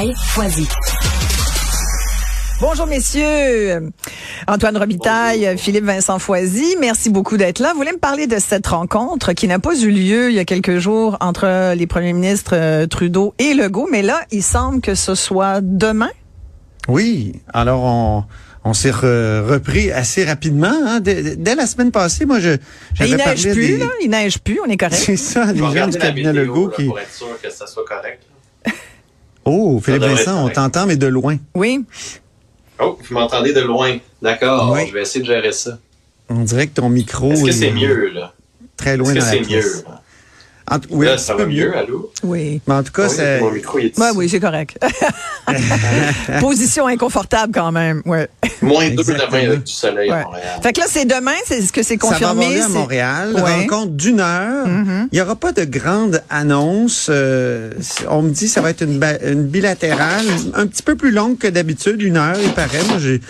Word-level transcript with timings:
Foisy. 0.00 0.66
Bonjour 2.58 2.86
messieurs, 2.86 3.90
Antoine 4.48 4.78
Robitaille, 4.78 5.58
Philippe 5.58 5.84
Vincent 5.84 6.18
Foisy, 6.18 6.76
merci 6.80 7.10
beaucoup 7.10 7.36
d'être 7.36 7.58
là. 7.58 7.72
Vous 7.72 7.78
voulez 7.78 7.92
me 7.92 7.98
parler 7.98 8.26
de 8.26 8.38
cette 8.38 8.66
rencontre 8.66 9.34
qui 9.34 9.46
n'a 9.46 9.58
pas 9.58 9.78
eu 9.78 9.90
lieu 9.90 10.30
il 10.30 10.36
y 10.36 10.38
a 10.38 10.46
quelques 10.46 10.78
jours 10.78 11.18
entre 11.20 11.74
les 11.74 11.86
premiers 11.86 12.14
ministres 12.14 12.52
euh, 12.54 12.86
Trudeau 12.86 13.34
et 13.38 13.52
Legault, 13.52 13.88
mais 13.90 14.00
là, 14.00 14.22
il 14.30 14.42
semble 14.42 14.80
que 14.80 14.94
ce 14.94 15.14
soit 15.14 15.60
demain. 15.62 16.10
Oui, 16.88 17.34
alors 17.52 17.82
on, 17.82 18.24
on 18.64 18.72
s'est 18.72 18.92
re- 18.92 19.42
repris 19.46 19.90
assez 19.92 20.24
rapidement. 20.24 20.72
Hein. 20.72 21.00
Dès, 21.00 21.36
dès 21.36 21.54
la 21.54 21.66
semaine 21.66 21.90
passée, 21.90 22.24
moi, 22.24 22.40
je 22.40 22.56
j'avais 22.94 23.10
il 23.10 23.16
neige 23.16 23.24
parlé 23.26 23.52
plus, 23.52 23.66
des... 23.68 23.76
là, 23.76 23.86
il 24.02 24.10
neige 24.10 24.38
plus, 24.38 24.60
on 24.66 24.70
est 24.70 24.78
correct. 24.78 25.02
C'est 25.04 25.16
ça, 25.16 25.52
les 25.52 25.58
gens 25.58 25.88
du 25.88 25.98
cabinet 25.98 26.32
Legault 26.32 26.68
qui... 26.68 26.86
pour 26.86 26.98
être 26.98 27.12
sûr 27.12 27.38
que 27.42 27.50
ça 27.50 27.66
soit 27.66 27.84
correct. 27.86 28.22
Oh, 29.44 29.80
Philippe 29.82 30.02
Vincent, 30.02 30.44
on 30.46 30.48
t'entend, 30.50 30.86
mais 30.86 30.96
de 30.96 31.06
loin. 31.06 31.36
Oui, 31.54 31.84
Oh, 32.82 32.98
vous 33.08 33.14
m'entendez 33.14 33.52
de 33.52 33.60
loin. 33.60 33.98
D'accord, 34.22 34.72
Oui. 34.72 34.86
je 34.88 34.94
vais 34.94 35.02
essayer 35.02 35.20
de 35.20 35.26
gérer 35.26 35.52
ça. 35.52 35.78
On 36.30 36.40
dirait 36.44 36.66
que 36.66 36.74
ton 36.74 36.88
micro 36.88 37.30
Est-ce 37.32 37.44
que 37.44 37.48
est 37.50 37.52
c'est 37.52 37.70
mieux, 37.72 38.08
là? 38.10 38.32
très 38.76 38.90
Est-ce 38.90 38.98
loin 38.98 39.12
que 39.14 39.18
dans 39.18 39.24
la 39.26 39.30
c'est 39.30 39.40
mieux? 39.40 39.46
pièce. 39.46 39.84
En, 40.70 40.76
oui, 40.90 41.06
là, 41.06 41.18
ça 41.18 41.34
peu 41.34 41.42
va 41.42 41.48
mieux, 41.48 41.76
allô? 41.76 42.12
oui. 42.22 42.60
Mais 42.66 42.74
en 42.74 42.82
tout 42.84 42.92
cas, 42.92 43.08
Oui, 43.08 43.14
c'est... 43.16 43.40
Mon 43.40 43.50
micro 43.50 43.78
est 43.80 43.86
ici. 43.86 44.00
Ouais, 44.00 44.10
oui, 44.14 44.28
c'est 44.28 44.38
correct. 44.40 44.78
Position 46.40 46.86
inconfortable 46.86 47.52
quand 47.52 47.72
même, 47.72 48.02
ouais. 48.06 48.28
Moins 48.62 48.88
2 48.90 48.92
Exactement. 49.00 49.26
demain 49.30 49.48
avec 49.50 49.64
du 49.64 49.72
soleil 49.72 50.10
Ouais. 50.10 50.16
à 50.18 50.24
Montréal. 50.24 50.60
Fait 50.62 50.72
que 50.72 50.80
là, 50.80 50.86
c'est 50.88 51.04
demain, 51.04 51.34
c'est 51.46 51.60
ce 51.62 51.72
que 51.72 51.82
c'est 51.82 52.00
Ça 52.00 52.06
va 52.06 52.12
confirmé. 52.12 52.44
avoir 52.46 52.56
lieu 52.58 52.62
à 52.64 52.68
Montréal. 52.68 53.32
Ouais. 53.34 53.54
Rencontre 53.62 53.92
d'une 53.92 54.20
heure. 54.20 54.66
Mhm. 54.66 55.08
Il 55.12 55.16
n'y 55.16 55.20
aura 55.22 55.36
pas 55.36 55.52
de 55.52 55.64
grande 55.64 56.22
annonce. 56.30 57.08
euh, 57.10 57.72
on 58.08 58.22
me 58.22 58.30
dit 58.30 58.44
que 58.46 58.50
ça 58.50 58.60
va 58.60 58.70
être 58.70 58.82
une, 58.82 59.02
une 59.24 59.44
bilatérale, 59.44 60.24
un 60.54 60.66
petit 60.66 60.82
peu 60.82 60.94
plus 60.94 61.10
longue 61.10 61.38
que 61.38 61.48
d'habitude, 61.48 62.00
une 62.02 62.16
heure, 62.16 62.36
il 62.42 62.52
paraît. 62.52 62.82
Moi, 62.88 62.98
j'ai- 62.98 63.20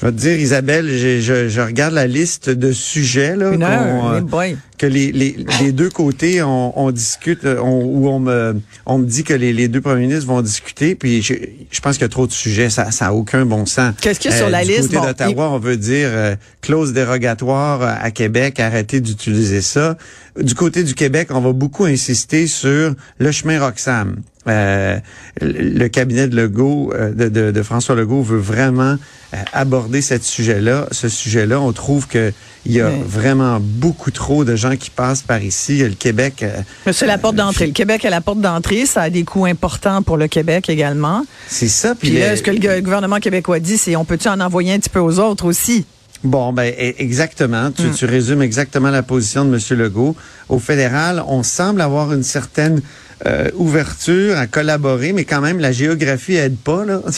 je 0.00 0.06
vais 0.06 0.12
te 0.12 0.16
dire, 0.16 0.38
Isabelle, 0.40 0.88
je, 0.88 1.48
je 1.48 1.60
regarde 1.60 1.92
la 1.92 2.06
liste 2.06 2.48
de 2.48 2.72
sujets 2.72 3.36
là, 3.36 3.52
Une 3.52 3.62
heure, 3.62 4.28
qu'on, 4.30 4.40
euh, 4.40 4.54
que 4.78 4.86
les, 4.86 5.12
les, 5.12 5.36
les 5.60 5.72
deux 5.72 5.90
côtés 5.90 6.42
on, 6.42 6.78
on 6.80 6.90
discute, 6.90 7.44
euh, 7.44 7.60
on, 7.60 7.84
où 7.84 8.08
on 8.08 8.18
me 8.18 8.60
on 8.86 8.96
me 8.98 9.04
dit 9.04 9.24
que 9.24 9.34
les, 9.34 9.52
les 9.52 9.68
deux 9.68 9.82
premiers 9.82 10.06
ministres 10.06 10.26
vont 10.26 10.40
discuter. 10.40 10.94
Puis 10.94 11.20
je, 11.20 11.34
je 11.70 11.80
pense 11.80 11.96
qu'il 11.96 12.02
y 12.02 12.06
a 12.06 12.08
trop 12.08 12.26
de 12.26 12.32
sujets, 12.32 12.70
ça 12.70 12.90
ça 12.90 13.08
a 13.08 13.12
aucun 13.12 13.44
bon 13.44 13.66
sens. 13.66 13.94
Qu'est-ce 14.00 14.18
qu'il 14.18 14.30
y 14.30 14.34
a 14.34 14.36
sur 14.38 14.48
la 14.48 14.64
du 14.64 14.70
liste? 14.70 14.82
côté 14.84 14.96
Bon, 14.96 15.04
d'Ottawa, 15.04 15.50
on 15.50 15.58
veut 15.58 15.76
dire 15.76 16.08
euh, 16.10 16.34
clause 16.62 16.94
dérogatoire 16.94 17.82
euh, 17.82 17.92
à 18.00 18.10
Québec, 18.10 18.58
arrêtez 18.58 19.00
d'utiliser 19.02 19.60
ça. 19.60 19.98
Du 20.40 20.54
côté 20.54 20.82
du 20.82 20.94
Québec, 20.94 21.28
on 21.30 21.40
va 21.40 21.52
beaucoup 21.52 21.84
insister 21.84 22.46
sur 22.46 22.94
le 23.18 23.32
chemin 23.32 23.60
Roxham. 23.60 24.16
Euh, 24.48 24.98
le 25.42 25.88
cabinet 25.88 26.26
de 26.26 26.34
Legault, 26.34 26.92
euh, 26.94 27.12
de, 27.12 27.28
de, 27.28 27.50
de 27.50 27.62
François 27.62 27.94
Legault 27.94 28.22
veut 28.22 28.38
vraiment 28.38 28.96
euh, 29.34 29.36
aborder 29.52 30.00
ce 30.00 30.18
sujet-là. 30.18 30.86
Ce 30.92 31.10
sujet-là, 31.10 31.60
on 31.60 31.72
trouve 31.72 32.06
que 32.08 32.32
il 32.66 32.72
y 32.72 32.80
a 32.80 32.88
vraiment 33.06 33.58
beaucoup 33.60 34.10
trop 34.10 34.44
de 34.44 34.54
gens 34.56 34.76
qui 34.76 34.90
passent 34.90 35.22
par 35.22 35.42
ici. 35.42 35.78
Le 35.78 35.90
Québec, 35.94 36.42
euh, 36.42 36.92
C'est 36.92 37.06
la 37.06 37.16
porte 37.18 37.36
d'entrée. 37.36 37.66
Le 37.66 37.72
Québec 37.72 38.04
est 38.04 38.10
la 38.10 38.20
porte 38.20 38.40
d'entrée. 38.40 38.84
Ça 38.86 39.02
a 39.02 39.10
des 39.10 39.24
coûts 39.24 39.46
importants 39.46 40.02
pour 40.02 40.16
le 40.18 40.26
Québec 40.28 40.68
également. 40.70 41.24
c'est 41.48 41.68
ça. 41.68 41.94
Puis 41.94 42.10
le- 42.10 42.20
là, 42.20 42.36
ce 42.36 42.42
que 42.42 42.50
le 42.50 42.80
gouvernement 42.80 43.18
québécois 43.18 43.60
dit, 43.60 43.76
c'est 43.78 43.94
on 43.96 44.04
peut-tu 44.04 44.28
en 44.28 44.40
envoyer 44.40 44.72
un 44.74 44.78
petit 44.78 44.90
peu 44.90 45.00
aux 45.00 45.18
autres 45.18 45.44
aussi? 45.46 45.84
Bon, 46.22 46.52
ben 46.52 46.70
e- 46.78 46.94
exactement. 46.98 47.70
Tu, 47.70 47.82
Mm. 47.84 47.94
tu 47.94 48.04
résumes 48.04 48.42
exactement 48.42 48.90
la 48.90 49.02
position 49.02 49.44
de 49.46 49.54
M. 49.54 49.78
Legault. 49.78 50.14
Au 50.50 50.58
fédéral, 50.58 51.22
on 51.28 51.42
semble 51.42 51.80
avoir 51.80 52.12
une 52.12 52.22
certaine 52.24 52.82
euh, 53.26 53.48
ouverture 53.54 54.36
à 54.38 54.46
collaborer, 54.46 55.12
mais 55.12 55.24
quand 55.24 55.40
même, 55.40 55.58
la 55.60 55.72
géographie 55.72 56.36
aide 56.36 56.56
pas. 56.56 56.84
Là. 56.84 57.00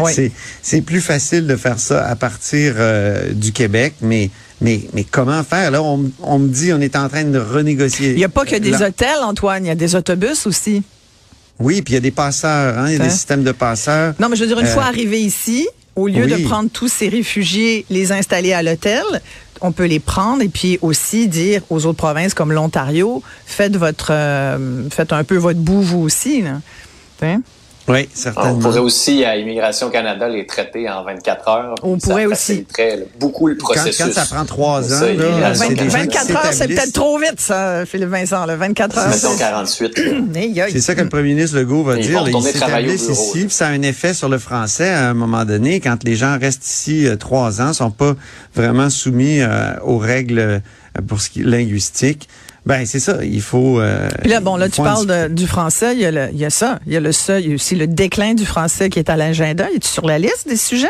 Oui. 0.00 0.32
C'est 0.62 0.80
plus 0.80 1.00
facile 1.00 1.46
de 1.46 1.54
faire 1.56 1.78
ça 1.78 2.04
à 2.06 2.16
partir 2.16 2.74
euh, 2.78 3.32
du 3.32 3.52
Québec, 3.52 3.94
mais 4.00 4.30
mais 4.60 4.80
mais 4.94 5.04
comment 5.04 5.42
faire? 5.44 5.70
Là 5.70 5.82
On, 5.82 6.10
on 6.22 6.38
me 6.38 6.48
dit 6.48 6.72
on 6.72 6.80
est 6.80 6.96
en 6.96 7.08
train 7.08 7.24
de 7.24 7.38
renégocier. 7.38 8.10
Il 8.12 8.16
n'y 8.16 8.24
a 8.24 8.28
pas 8.30 8.44
que 8.44 8.56
des 8.56 8.70
Là- 8.70 8.88
hôtels, 8.88 9.22
Antoine. 9.22 9.64
Il 9.64 9.68
y 9.68 9.70
a 9.70 9.74
des 9.74 9.94
autobus 9.94 10.46
aussi. 10.46 10.82
Oui, 11.58 11.82
puis 11.82 11.92
il 11.92 11.96
y 11.96 11.98
a 11.98 12.00
des 12.00 12.10
passeurs. 12.10 12.78
Hein, 12.78 12.86
il 12.90 12.96
y 12.96 12.98
a 12.98 13.02
Hein? 13.02 13.04
des 13.06 13.10
systèmes 13.12 13.44
de 13.44 13.52
passeurs. 13.52 14.14
Non, 14.18 14.28
mais 14.28 14.36
je 14.36 14.42
veux 14.42 14.48
dire, 14.48 14.58
une 14.58 14.66
Euh, 14.66 14.72
fois 14.74 14.84
arrivés 14.84 15.20
ici, 15.20 15.68
au 15.94 16.06
lieu 16.08 16.24
oui. 16.24 16.42
de 16.42 16.46
prendre 16.48 16.68
tous 16.70 16.88
ces 16.88 17.08
réfugiés, 17.08 17.84
les 17.90 18.12
installer 18.12 18.52
à 18.52 18.62
l'hôtel, 18.62 19.02
on 19.60 19.72
peut 19.72 19.86
les 19.86 20.00
prendre 20.00 20.42
et 20.42 20.48
puis 20.48 20.78
aussi 20.82 21.28
dire 21.28 21.62
aux 21.70 21.86
autres 21.86 21.98
provinces 21.98 22.34
comme 22.34 22.52
l'Ontario, 22.52 23.22
faites 23.46 23.76
votre, 23.76 24.08
euh, 24.10 24.88
faites 24.90 25.12
un 25.12 25.24
peu 25.24 25.36
votre 25.36 25.60
bout 25.60 25.82
vous 25.82 26.00
aussi. 26.00 26.44
Oui, 27.88 28.08
On 28.12 28.16
certainement. 28.18 28.58
pourrait 28.58 28.80
aussi, 28.80 29.24
à 29.24 29.36
Immigration 29.36 29.90
Canada, 29.90 30.28
les 30.28 30.44
traiter 30.46 30.88
en 30.90 31.04
24 31.04 31.48
heures. 31.48 31.74
On 31.84 31.98
Ça 32.00 32.08
pourrait 32.08 32.26
aussi. 32.26 32.66
beaucoup 33.20 33.46
le 33.46 33.54
Quand, 33.54 33.72
processus. 33.74 34.04
quand 34.06 34.12
ça 34.12 34.24
prend 34.34 34.44
trois 34.44 34.82
ans, 34.92 34.98
Ça, 34.98 35.06
là, 35.06 35.12
Immigration 35.12 35.64
c'est 35.68 35.74
des 35.74 35.90
gens 35.90 35.98
qui 36.06 36.16
24 36.18 36.30
heures, 36.36 36.52
c'est 36.52 36.66
peut-être 36.68 36.92
trop 36.92 37.18
vite, 37.18 37.38
ça, 37.40 37.86
Philippe 37.86 38.08
Vincent. 38.08 38.44
Là. 38.44 38.56
24 38.56 38.98
heures. 38.98 39.08
Mettons 39.08 39.30
c'est- 39.32 39.38
48. 39.38 39.98
là. 39.98 40.04
Aïe, 40.34 40.60
aïe. 40.60 40.72
C'est 40.72 40.80
ça 40.80 40.94
que 40.96 41.00
le 41.02 41.08
premier 41.08 41.34
ministre 41.34 41.56
Legault 41.58 41.84
va 41.84 41.96
Ils 41.96 42.02
dire. 42.06 42.12
vont 42.12 42.18
là, 42.18 42.24
retourner 42.26 42.50
Ils 42.50 42.52
s'établissent 42.58 43.08
ici, 43.08 43.40
puis 43.46 43.50
ça 43.50 43.66
a 43.68 43.70
un 43.70 43.82
effet 43.82 44.14
sur 44.14 44.28
le 44.28 44.38
français 44.38 44.88
à 44.90 45.08
un 45.10 45.14
moment 45.14 45.44
donné. 45.44 45.78
Quand 45.80 46.02
les 46.02 46.16
gens 46.16 46.38
restent 46.40 46.66
ici 46.66 47.06
euh, 47.06 47.16
trois 47.16 47.60
ans, 47.60 47.72
sont 47.72 47.90
pas 47.92 48.14
vraiment 48.54 48.90
soumis 48.90 49.40
euh, 49.40 49.74
aux 49.84 49.98
règles 49.98 50.38
euh, 50.38 50.58
pour 51.06 51.20
ce 51.20 51.30
qui 51.30 51.42
est 51.42 51.44
linguistique. 51.44 52.28
Ben 52.66 52.84
c'est 52.84 52.98
ça. 53.00 53.24
Il 53.24 53.40
faut. 53.40 53.80
euh, 53.80 54.08
Puis 54.22 54.30
là, 54.30 54.40
bon, 54.40 54.56
là, 54.56 54.68
tu 54.68 54.80
parles 54.82 55.06
de- 55.06 55.32
du 55.34 55.46
français. 55.46 55.94
Il 55.94 56.00
y, 56.00 56.04
a 56.06 56.10
le- 56.10 56.28
il 56.32 56.38
y 56.38 56.44
a 56.44 56.50
ça. 56.50 56.80
Il 56.86 56.92
y 56.92 56.96
a 56.96 57.00
le 57.00 57.12
ça. 57.12 57.38
Il 57.38 57.48
y 57.48 57.52
a 57.52 57.54
aussi 57.54 57.76
le 57.76 57.86
déclin 57.86 58.34
du 58.34 58.44
français 58.44 58.90
qui 58.90 58.98
est 58.98 59.08
à 59.08 59.16
l'agenda. 59.16 59.66
Es-tu 59.74 59.86
sur 59.88 60.04
la 60.06 60.18
liste 60.18 60.48
des 60.48 60.56
sujets? 60.56 60.88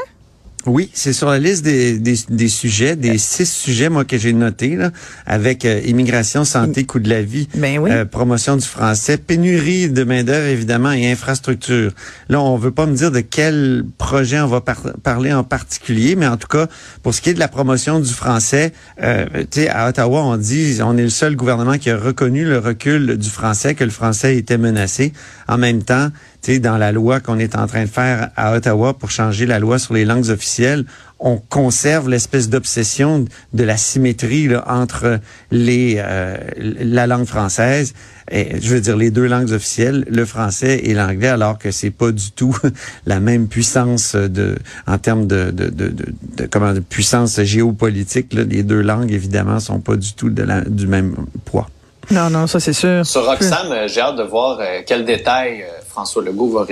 Oui, 0.66 0.90
c'est 0.94 1.12
sur 1.12 1.30
la 1.30 1.38
liste 1.38 1.64
des, 1.64 1.98
des, 1.98 2.16
des 2.28 2.48
sujets, 2.48 2.96
des 2.96 3.18
six 3.18 3.48
sujets, 3.48 3.88
moi, 3.88 4.04
que 4.04 4.18
j'ai 4.18 4.32
notés, 4.32 4.74
là, 4.74 4.90
avec 5.24 5.64
euh, 5.64 5.80
immigration, 5.86 6.44
santé, 6.44 6.84
coût 6.84 6.98
de 6.98 7.08
la 7.08 7.22
vie, 7.22 7.48
Ben 7.54 7.78
oui. 7.78 7.90
euh, 7.92 8.04
promotion 8.04 8.56
du 8.56 8.66
français, 8.66 9.16
pénurie 9.16 9.88
de 9.90 10.02
main-d'œuvre, 10.02 10.46
évidemment, 10.48 10.90
et 10.90 11.10
infrastructure. 11.10 11.92
Là, 12.28 12.40
on 12.40 12.56
veut 12.56 12.72
pas 12.72 12.86
me 12.86 12.96
dire 12.96 13.12
de 13.12 13.20
quel 13.20 13.84
projet 13.96 14.40
on 14.40 14.48
va 14.48 14.60
par- 14.60 14.94
parler 15.04 15.32
en 15.32 15.44
particulier, 15.44 16.16
mais 16.16 16.26
en 16.26 16.36
tout 16.36 16.48
cas, 16.48 16.66
pour 17.02 17.14
ce 17.14 17.20
qui 17.20 17.30
est 17.30 17.34
de 17.34 17.38
la 17.38 17.48
promotion 17.48 18.00
du 18.00 18.12
français, 18.12 18.72
euh, 19.02 19.26
tu 19.50 19.60
sais, 19.60 19.68
à 19.68 19.88
Ottawa, 19.88 20.22
on 20.24 20.36
dit, 20.36 20.78
on 20.82 20.96
est 20.98 21.02
le 21.02 21.10
seul 21.10 21.36
gouvernement 21.36 21.78
qui 21.78 21.90
a 21.90 21.96
reconnu 21.96 22.44
le 22.44 22.58
recul 22.58 23.16
du 23.16 23.30
français, 23.30 23.74
que 23.76 23.84
le 23.84 23.90
français 23.90 24.36
était 24.36 24.58
menacé. 24.58 25.12
En 25.46 25.58
même 25.58 25.84
temps, 25.84 26.08
sais, 26.52 26.58
dans 26.58 26.76
la 26.78 26.92
loi 26.92 27.20
qu'on 27.20 27.38
est 27.38 27.56
en 27.56 27.66
train 27.66 27.82
de 27.84 27.88
faire 27.90 28.30
à 28.36 28.54
Ottawa 28.54 28.94
pour 28.94 29.10
changer 29.10 29.46
la 29.46 29.58
loi 29.58 29.78
sur 29.78 29.94
les 29.94 30.04
langues 30.04 30.28
officielles, 30.30 30.84
on 31.18 31.38
conserve 31.38 32.10
l'espèce 32.10 32.50
d'obsession 32.50 33.24
de 33.54 33.64
la 33.64 33.76
symétrie 33.78 34.48
là, 34.48 34.64
entre 34.68 35.18
les 35.50 35.96
euh, 35.98 36.36
la 36.58 37.06
langue 37.06 37.24
française 37.26 37.94
et 38.30 38.60
je 38.60 38.68
veux 38.74 38.80
dire 38.82 38.96
les 38.98 39.10
deux 39.10 39.26
langues 39.26 39.50
officielles, 39.52 40.04
le 40.10 40.24
français 40.26 40.80
et 40.84 40.92
l'anglais, 40.92 41.28
alors 41.28 41.58
que 41.58 41.70
c'est 41.70 41.90
pas 41.90 42.12
du 42.12 42.32
tout 42.32 42.54
la 43.06 43.18
même 43.20 43.48
puissance 43.48 44.14
de 44.14 44.56
en 44.86 44.98
termes 44.98 45.26
de 45.26 45.50
de, 45.52 45.66
de, 45.70 45.88
de, 45.88 46.04
de- 46.36 46.46
comment 46.50 46.74
de 46.74 46.80
puissance 46.80 47.40
géopolitique. 47.42 48.34
Là, 48.34 48.42
les 48.42 48.62
deux 48.62 48.82
langues 48.82 49.12
évidemment 49.12 49.58
sont 49.60 49.80
pas 49.80 49.96
du 49.96 50.12
tout 50.12 50.28
de 50.28 50.42
la, 50.42 50.60
du 50.60 50.86
même 50.86 51.14
poids. 51.46 51.68
Non, 52.10 52.30
non, 52.30 52.46
ça, 52.46 52.60
c'est 52.60 52.72
sûr. 52.72 53.04
Sur 53.04 53.24
Roxham, 53.24 53.72
euh, 53.72 53.88
j'ai 53.88 54.00
hâte 54.00 54.16
de 54.16 54.22
voir 54.22 54.58
euh, 54.60 54.82
quels 54.86 55.04
détails 55.04 55.62
euh, 55.62 55.66
François 55.96 56.22
Legault 56.22 56.50
va 56.50 56.66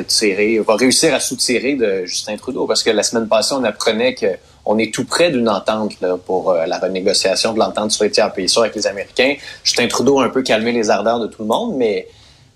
va 0.67 0.77
réussir 0.77 1.15
à 1.15 1.19
soutirer 1.19 1.77
de 1.77 2.05
Justin 2.05 2.37
Trudeau, 2.37 2.67
parce 2.67 2.83
que 2.83 2.91
la 2.91 3.03
semaine 3.03 3.27
passée, 3.27 3.55
on 3.55 3.65
apprenait 3.65 4.15
que 4.15 4.27
on 4.67 4.77
est 4.77 4.93
tout 4.93 5.07
près 5.07 5.31
d'une 5.31 5.49
entente 5.49 5.99
là, 6.03 6.19
pour 6.19 6.51
euh, 6.51 6.67
la 6.67 6.79
renégociation 6.79 7.55
de 7.55 7.59
l'entente 7.59 7.91
sur 7.91 8.05
les 8.05 8.11
tiers 8.11 8.31
pays 8.35 8.53
avec 8.59 8.75
les 8.75 8.87
Américains. 8.87 9.37
Justin 9.63 9.89
Trudeau 9.89 10.21
a 10.21 10.25
un 10.25 10.29
peu 10.29 10.43
calmé 10.43 10.73
les 10.73 10.91
ardeurs 10.91 11.21
de 11.21 11.27
tout 11.27 11.41
le 11.41 11.49
monde, 11.49 11.75
mais 11.77 12.07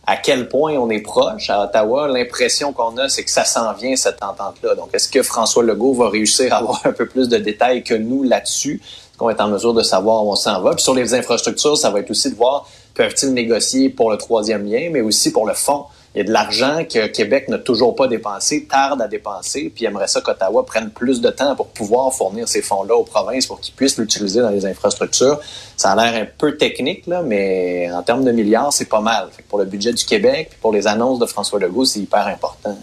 à 0.07 0.19
quel 0.19 0.49
point 0.49 0.75
on 0.75 0.91
est 0.91 1.01
proche 1.01 1.49
à 1.49 1.65
Ottawa, 1.65 2.07
l'impression 2.09 2.75
qu'on 2.75 2.99
a, 2.99 3.09
c'est 3.09 3.25
que 3.25 3.31
ça 3.31 3.45
s'en 3.45 3.73
vient, 3.73 3.97
cette 3.97 4.23
entente-là. 4.23 4.75
Donc, 4.75 4.91
est-ce 4.93 5.09
que 5.09 5.23
François 5.23 5.63
Legault 5.63 5.95
va 5.95 6.11
réussir 6.11 6.53
à 6.53 6.59
avoir 6.59 6.83
un 6.85 6.93
peu 6.93 7.07
plus 7.07 7.31
de 7.31 7.39
détails 7.39 7.83
que 7.83 7.95
nous 7.95 8.25
là-dessus? 8.25 8.83
qu'on 9.17 9.31
être 9.31 9.41
en 9.41 9.49
mesure 9.49 9.75
de 9.75 9.83
savoir 9.83 10.25
où 10.25 10.31
on 10.31 10.37
s'en 10.37 10.63
va? 10.63 10.75
Puis 10.75 10.85
sur 10.85 10.95
les 10.95 11.13
infrastructures, 11.13 11.77
ça 11.77 11.91
va 11.91 11.99
être 12.01 12.11
aussi 12.11 12.31
de 12.31 12.37
voir 12.37 12.69
peuvent-ils 12.95 13.33
négocier 13.33 13.89
pour 13.89 14.11
le 14.11 14.17
troisième 14.19 14.67
lien, 14.67 14.91
mais 14.93 15.01
aussi 15.01 15.33
pour 15.33 15.47
le 15.47 15.55
fond. 15.55 15.85
Il 16.15 16.19
y 16.19 16.21
a 16.23 16.25
de 16.25 16.33
l'argent 16.33 16.85
que 16.85 17.07
Québec 17.07 17.49
n'a 17.49 17.59
toujours 17.59 17.95
pas 17.95 18.09
dépensé, 18.09 18.65
tarde 18.65 19.03
à 19.03 19.09
dépenser, 19.09 19.71
puis 19.75 19.85
aimerait 19.85 20.09
ça 20.09 20.21
qu'Ottawa 20.21 20.65
prenne 20.65 20.91
plus 20.91 21.21
de 21.21 21.29
temps 21.31 21.55
pour 21.55 21.69
pouvoir 21.69 22.13
fournir 22.13 22.49
ces 22.49 22.63
fonds-là 22.63 22.95
aux 22.97 23.05
provinces 23.05 23.47
pour 23.47 23.61
qu'ils 23.61 23.75
puissent 23.75 23.99
l'utiliser 23.99 24.41
dans 24.41 24.51
les 24.51 24.65
infrastructures. 24.67 25.39
Ça 25.77 25.91
a 25.93 25.97
l'air 25.97 26.23
un 26.23 26.27
peu 26.39 26.57
technique, 26.57 27.07
là, 27.07 27.23
mais 27.23 27.91
en 27.93 28.03
termes 28.03 28.25
de 28.25 28.33
milliards, 28.33 28.73
c'est 28.73 28.87
pas 28.89 29.01
mal. 29.03 29.29
Fait 29.37 29.43
que 29.43 29.49
pour 29.49 29.59
le 29.59 29.67
budget 29.67 29.93
du 29.93 30.05
Québec, 30.05 30.49
puis 30.51 30.59
pour 30.61 30.73
les 30.73 30.87
annonces 30.87 31.19
de 31.19 31.27
François 31.27 31.61
Legault, 31.61 31.85
c'est 31.85 32.01
hyper 32.01 32.27
important. 32.27 32.77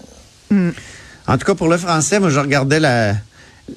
En 1.28 1.38
tout 1.38 1.46
cas, 1.46 1.56
pour 1.56 1.68
le 1.68 1.78
français, 1.78 2.20
moi, 2.20 2.30
je 2.30 2.40
regardais 2.40 2.80
la, 2.80 3.14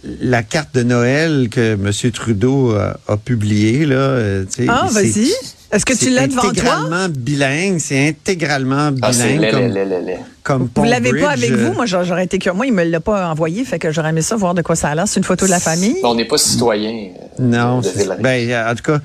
la 0.04 0.42
carte 0.42 0.74
de 0.74 0.82
Noël 0.82 1.48
que 1.50 1.72
M. 1.72 2.12
Trudeau 2.12 2.74
a, 2.76 2.98
a 3.08 3.16
publiée. 3.16 3.86
Là, 3.86 3.96
euh, 3.96 4.44
Ah, 4.68 4.86
vas-y. 4.90 5.32
Est-ce 5.70 5.84
que 5.84 5.92
tu 5.92 6.06
c'est 6.06 6.10
l'as 6.10 6.26
devant 6.26 6.40
toi? 6.42 6.50
intégralement 6.50 7.08
bilingue. 7.10 7.78
C'est 7.78 8.08
intégralement 8.08 8.90
Ah, 9.02 9.12
c'est 9.12 9.36
bilingue 9.36 10.18
comme, 10.42 10.68
Vous 10.74 10.84
l'avez 10.84 11.12
pas 11.20 11.30
avec 11.30 11.52
vous? 11.52 11.72
Moi, 11.74 11.84
j'aurais 11.84 12.24
été 12.24 12.38
curieux. 12.38 12.56
Moi, 12.56 12.66
il 12.66 12.72
me 12.72 12.84
l'a 12.84 13.00
pas 13.00 13.28
envoyé, 13.30 13.64
fait 13.66 13.78
que 13.78 13.92
j'aurais 13.92 14.08
aimé 14.10 14.22
ça 14.22 14.34
voir 14.36 14.54
de 14.54 14.62
quoi 14.62 14.76
ça 14.76 14.88
a 14.88 14.94
l'air. 14.94 15.06
C'est 15.06 15.20
une 15.20 15.24
photo 15.24 15.44
de 15.44 15.50
la 15.50 15.60
famille. 15.60 15.96
On 16.04 16.14
n'est 16.14 16.24
pas 16.24 16.38
citoyen. 16.38 16.90
euh, 16.90 17.42
Non, 17.42 17.82
c'est- 17.82 18.08
ben, 18.22 18.66
en 18.70 18.74
tout 18.74 18.82
cas, 18.82 18.98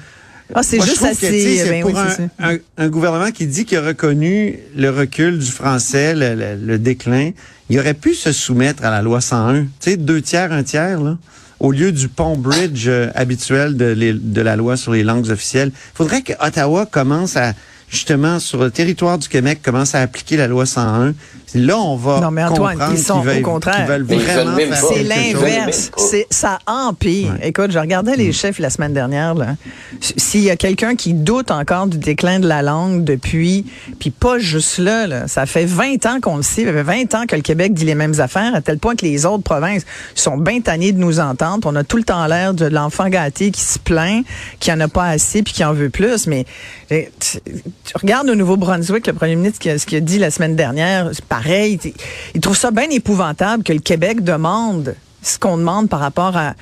Ah, 0.55 0.63
c'est 0.63 0.79
juste 0.79 1.03
assez. 1.03 1.57
c'est 1.57 1.69
ben 1.69 1.81
pour 1.81 1.91
oui, 1.91 1.97
un, 1.99 2.09
c'est 2.09 2.29
ça. 2.39 2.47
un- 2.47 2.57
un 2.85 2.87
gouvernement 2.87 3.31
qui 3.31 3.45
dit 3.47 3.65
qu'il 3.65 3.77
a 3.77 3.81
reconnu 3.81 4.57
le 4.75 4.89
recul 4.89 5.39
du 5.39 5.51
français, 5.51 6.13
le, 6.15 6.33
le- 6.35 6.55
le 6.65 6.77
déclin. 6.79 7.31
Il 7.69 7.77
aurait 7.79 7.93
pu 7.93 8.13
se 8.13 8.31
soumettre 8.31 8.85
à 8.85 8.89
la 8.91 9.01
loi 9.01 9.19
101. 9.19 9.63
Tu 9.63 9.67
sais, 9.91 9.97
deux 9.97 10.21
tiers, 10.21 10.53
un 10.53 10.63
tiers, 10.63 11.01
là, 11.01 11.17
au 11.59 11.71
lieu 11.71 11.91
du 11.91 12.07
pont 12.09 12.37
bridge 12.37 12.87
euh, 12.87 13.09
habituel 13.15 13.77
de, 13.77 14.41
la 14.41 14.55
loi 14.55 14.77
sur 14.77 14.91
les 14.91 15.03
langues 15.03 15.29
officielles. 15.29 15.71
Il 15.73 15.95
faudrait 15.97 16.21
que 16.21 16.33
Ottawa 16.39 16.85
commence 16.85 17.37
à 17.37 17.53
justement 17.89 18.39
sur 18.39 18.63
le 18.63 18.71
territoire 18.71 19.19
du 19.19 19.27
Québec 19.27 19.59
commence 19.63 19.93
à 19.93 20.01
appliquer 20.01 20.35
la 20.35 20.47
loi 20.47 20.65
101. 20.65 21.13
Là, 21.55 21.77
on 21.77 21.95
va 21.95 22.19
Non, 22.19 22.31
mais 22.31 22.43
Antoine, 22.43 22.73
comprendre 22.73 22.93
ils 22.93 23.03
sont 23.03 23.21
qu'ils 23.21 23.29
veulent, 23.29 23.37
au 23.39 23.45
contraire. 23.45 23.87
ils. 24.09 24.75
C'est 24.75 25.03
l'inverse. 25.03 25.91
C'est 25.97 26.27
ça 26.29 26.59
empire. 26.67 27.33
Écoute, 27.41 27.71
je 27.71 27.79
regardais 27.79 28.15
les 28.15 28.31
chiffres 28.31 28.61
la 28.61 28.69
semaine 28.69 28.93
dernière. 28.93 29.35
là. 29.35 29.55
S'il 30.01 30.41
y 30.41 30.49
a 30.49 30.55
quelqu'un 30.55 30.95
qui 30.95 31.13
doute 31.13 31.51
encore 31.51 31.87
du 31.87 31.97
déclin 31.97 32.39
de 32.39 32.47
la 32.47 32.61
langue 32.61 33.03
depuis, 33.03 33.65
puis 33.99 34.09
pas 34.09 34.39
juste 34.39 34.77
là, 34.77 35.07
là, 35.07 35.27
ça 35.27 35.45
fait 35.45 35.65
20 35.65 36.05
ans 36.05 36.19
qu'on 36.21 36.37
le 36.37 36.43
sait, 36.43 36.65
ça 36.65 36.71
fait 36.71 36.83
20 36.83 37.15
ans 37.15 37.25
que 37.27 37.35
le 37.35 37.41
Québec 37.41 37.73
dit 37.73 37.85
les 37.85 37.95
mêmes 37.95 38.19
affaires, 38.19 38.55
à 38.55 38.61
tel 38.61 38.79
point 38.79 38.95
que 38.95 39.05
les 39.05 39.25
autres 39.25 39.43
provinces 39.43 39.83
sont 40.15 40.37
bien 40.37 40.61
tannées 40.61 40.91
de 40.91 40.99
nous 40.99 41.19
entendre. 41.19 41.67
On 41.69 41.75
a 41.75 41.83
tout 41.83 41.97
le 41.97 42.03
temps 42.03 42.25
l'air 42.25 42.53
de 42.53 42.65
l'enfant 42.65 43.09
gâté 43.09 43.51
qui 43.51 43.61
se 43.61 43.79
plaint, 43.79 44.25
qui 44.59 44.71
en 44.71 44.79
a 44.79 44.87
pas 44.87 45.05
assez, 45.07 45.43
puis 45.43 45.53
qui 45.53 45.63
en 45.63 45.73
veut 45.73 45.89
plus. 45.89 46.27
Mais 46.27 46.45
eh, 46.89 47.09
tu, 47.19 47.39
tu 47.83 47.93
regardes 47.95 48.29
au 48.29 48.35
Nouveau-Brunswick, 48.35 49.07
le 49.07 49.13
premier 49.13 49.35
ministre, 49.35 49.59
ce 49.63 49.85
qu'il 49.85 49.97
a 49.97 50.01
dit 50.01 50.19
la 50.19 50.31
semaine 50.31 50.55
dernière, 50.55 51.09
c'est 51.13 51.25
pareil. 51.43 51.77
tu- 51.77 51.93
Il 52.35 52.41
trouve 52.41 52.57
ça 52.57 52.71
bien 52.71 52.89
épouvantable 52.89 53.63
que 53.63 53.73
le 53.73 53.79
Québec 53.79 54.23
demande 54.23 54.95
ce 55.21 55.37
qu'on 55.39 55.57
demande 55.57 55.89
par 55.89 55.99
rapport 55.99 56.35
à, 56.35 56.53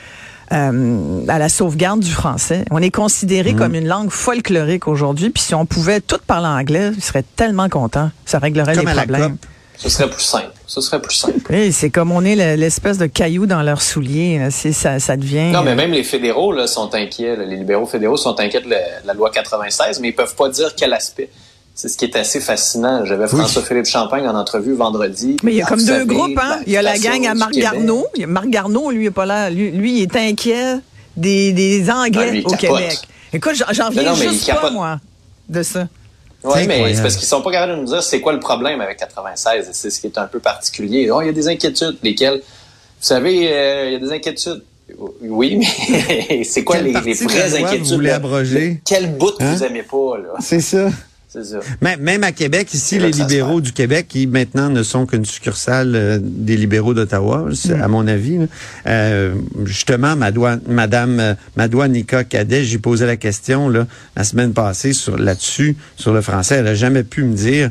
euh, 0.54 1.22
à 1.28 1.40
la 1.40 1.50
sauvegarde 1.50 2.00
du 2.02 2.12
français. 2.12 2.66
On 2.72 2.80
est 2.82 2.88
Mm. 2.88 2.92
considéré 2.92 3.54
comme 3.54 3.74
une 3.76 3.88
langue 3.88 4.10
folklorique 4.12 4.88
aujourd'hui, 4.88 5.30
puis 5.30 5.42
si 5.44 5.56
on 5.56 5.66
pouvait 5.66 6.02
tout 6.02 6.20
parler 6.28 6.48
anglais, 6.48 6.92
ils 6.96 7.02
seraient 7.04 7.24
tellement 7.36 7.70
contents. 7.70 8.12
Ça 8.26 8.40
réglerait 8.40 8.76
Comme 8.76 8.88
les 8.88 8.94
problèmes. 8.94 9.38
Ce 9.78 9.90
serait 9.90 10.10
plus 10.12 10.22
simple. 10.22 10.52
Ce 10.68 10.80
serait 10.80 11.02
plus 11.02 11.16
simple. 11.16 11.40
Oui, 11.50 11.72
c'est 11.74 11.90
comme 11.90 12.12
on 12.12 12.24
est 12.24 12.36
le- 12.36 12.56
l'espèce 12.60 13.00
de 13.00 13.08
caillou 13.08 13.48
dans 13.48 13.64
leurs 13.64 13.82
souliers. 13.82 14.48
C'est 14.52 14.74
ça, 14.74 15.00
ça 15.00 15.18
devient. 15.18 15.52
Non, 15.52 15.64
mais 15.64 15.72
euh, 15.72 15.76
même 15.76 15.92
les 15.92 16.04
fédéraux 16.04 16.52
là, 16.52 16.68
sont 16.68 16.94
inquiets. 16.94 17.36
Les 17.36 17.56
libéraux 17.56 17.88
fédéraux 17.88 18.16
sont 18.18 18.40
inquiets 18.40 18.62
de 18.62 18.70
la, 18.70 18.78
de 19.02 19.08
la 19.08 19.14
loi 19.16 19.32
96, 19.32 20.00
mais 20.00 20.10
ils 20.10 20.16
peuvent 20.16 20.36
pas 20.36 20.50
dire 20.50 20.76
quel 20.78 20.94
aspect. 20.94 21.30
C'est 21.82 21.88
ce 21.88 21.98
qui 21.98 22.06
est 22.06 22.16
assez 22.16 22.40
fascinant. 22.40 23.06
J'avais 23.06 23.28
François-Philippe 23.28 23.88
Champagne 23.88 24.28
en 24.28 24.36
entrevue 24.36 24.74
vendredi. 24.76 25.38
Mais 25.42 25.54
il 25.54 25.56
y 25.58 25.62
a 25.62 25.66
Ah, 25.66 25.70
comme 25.70 25.80
deux 25.80 25.86
savez, 25.86 26.06
groupes, 26.06 26.38
hein. 26.40 26.60
Il 26.68 26.74
y 26.74 26.78
a 26.78 26.84
la 26.84 26.96
gang 27.00 27.26
à 27.26 27.34
Marc. 27.34 27.54
Garneau. 27.54 28.06
Il 28.14 28.22
y 28.22 28.24
a 28.24 28.28
Marc 28.28 28.50
Garneau, 28.50 28.92
lui, 28.92 29.06
il 29.06 29.08
est 29.08 29.12
pas 29.12 29.26
là. 29.26 29.50
Lui, 29.50 29.72
lui, 29.72 29.98
il 29.98 30.02
est 30.04 30.16
inquiet 30.16 30.76
des, 31.18 31.54
des 31.54 31.90
Anglais 31.90 32.26
Ah, 32.28 32.32
lui, 32.32 32.44
au 32.46 32.50
capote. 32.52 32.78
Québec. 32.82 32.98
Écoute, 33.34 33.56
j'en- 33.56 33.66
j'en 33.74 33.88
reviens 33.88 34.04
non, 34.04 34.14
juste 34.14 34.46
pas, 34.46 34.54
capote. 34.54 34.74
moi, 34.74 35.00
de 35.50 35.64
ça. 35.64 35.88
Oui, 36.44 36.68
mais 36.68 36.94
c'est 36.94 37.02
parce 37.02 37.16
qu'ils 37.16 37.28
sont 37.28 37.42
pas 37.42 37.52
capables 37.52 37.72
de 37.72 37.78
nous 37.78 37.86
dire 37.88 38.04
c'est 38.04 38.22
quoi 38.22 38.34
le 38.34 38.40
problème 38.40 38.80
avec 38.80 38.98
96. 38.98 39.68
Et 39.68 39.74
C'est 39.74 39.90
ce 39.90 40.00
qui 40.00 40.06
est 40.06 40.20
un 40.20 40.28
peu 40.28 40.38
particulier. 40.40 41.10
Oh, 41.10 41.22
il 41.24 41.26
y 41.26 41.30
a 41.30 41.34
des 41.34 41.48
inquiétudes, 41.48 41.98
lesquelles, 42.04 42.42
vous 42.42 42.42
savez, 43.08 43.52
euh, 43.52 43.86
il 43.88 43.94
y 43.94 43.96
a 43.96 44.00
des 44.00 44.12
inquiétudes. 44.12 44.64
Oui, 45.22 45.58
mais 45.90 46.44
c'est 46.44 46.64
quoi 46.64 46.76
Quelle 46.76 46.86
les, 46.86 46.92
vraies 46.92 47.14
loi 47.14 47.48
vous 47.48 47.56
inquiétudes? 47.66 47.94
voulez 47.96 48.12
abroger? 48.12 48.82
Quel 48.86 49.16
bout 49.18 49.32
Hein? 49.40 49.56
vous 49.56 49.64
aimez 49.64 49.84
pas, 49.84 50.18
là? 50.20 50.34
C'est 50.42 50.60
ça. 50.62 50.90
C'est 51.34 51.46
ça. 51.46 51.60
Même, 51.80 52.02
même 52.02 52.24
à 52.26 52.34
Québec, 52.34 52.74
ici, 52.74 53.00
les 53.00 53.12
libéraux 53.12 53.62
du 53.62 53.72
Québec, 53.72 54.08
qui 54.10 54.28
maintenant 54.28 54.70
ne 54.70 54.84
sont 54.84 55.06
qu'une 55.06 55.24
succursale 55.24 55.94
euh, 55.96 56.20
des 56.22 56.58
libéraux 56.58 56.94
d'Ottawa, 56.94 57.46
Mm. 57.66 57.82
à 57.82 57.88
mon 57.88 58.06
avis. 58.08 58.40
Euh, 58.86 59.34
justement, 59.64 60.16
Madame 60.16 61.20
euh, 61.20 61.34
Madoua 61.56 61.88
Nika 61.88 62.24
Cadet, 62.26 62.64
j'ai 62.66 62.80
posé 62.80 63.06
la 63.06 63.16
question 63.16 63.70
là, 63.70 63.88
la 64.18 64.24
semaine 64.26 64.54
passée 64.54 64.92
sur 64.92 65.18
là-dessus, 65.18 65.78
sur 65.96 66.14
le 66.14 66.22
français. 66.22 66.56
Elle 66.56 66.68
a 66.68 66.76
jamais 66.76 67.04
pu 67.04 67.24
me 67.24 67.34
dire 67.34 67.70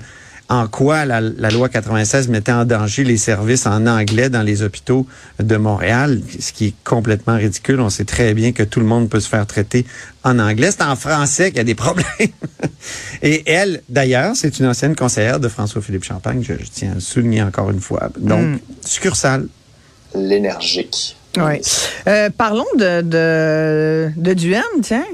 en 0.51 0.67
quoi 0.67 1.07
la, 1.07 1.21
la 1.21 1.49
loi 1.51 1.69
96 1.69 2.29
mettait 2.29 2.51
en 2.51 2.65
danger 2.65 3.05
les 3.05 3.17
services 3.17 3.67
en 3.67 3.87
anglais 3.87 4.29
dans 4.31 4.43
les 4.43 4.63
hôpitaux 4.63 5.07
de 5.39 5.57
Montréal, 5.57 6.21
ce 6.41 6.53
qui 6.53 6.67
est 6.67 6.75
complètement 6.83 7.37
ridicule. 7.37 7.81
On 7.81 7.89
sait 7.89 8.05
très 8.05 8.35
bien 8.35 8.51
que 8.51 8.65
tout 8.65 8.81
le 8.81 8.87
monde 8.87 9.09
peut 9.09 9.21
se 9.21 9.29
faire 9.29 9.47
traiter 9.47 9.87
en 10.25 10.41
anglais. 10.41 10.73
C'est 10.73 10.83
en 10.83 10.97
français 10.97 11.51
qu'il 11.51 11.59
y 11.59 11.61
a 11.61 11.65
des 11.65 11.77
problèmes. 11.77 12.05
Et 13.23 13.49
elle, 13.49 13.83
d'ailleurs, 13.89 14.35
c'est 14.35 14.59
une 14.59 14.67
ancienne 14.67 14.97
conseillère 14.97 15.39
de 15.39 15.47
François-Philippe 15.47 16.05
Champagne, 16.05 16.43
je, 16.43 16.55
je 16.55 16.69
tiens 16.69 16.91
à 16.91 16.95
le 16.95 17.01
souligner 17.01 17.43
encore 17.43 17.71
une 17.71 17.81
fois. 17.81 18.11
Donc, 18.19 18.59
succursale. 18.85 19.47
L'énergique. 20.17 21.17
Oui. 21.37 21.61
Euh, 22.09 22.29
parlons 22.37 22.67
de, 22.77 23.03
de, 23.03 24.11
de 24.17 24.35
Duhem, 24.35 24.65
tiens. 24.83 25.05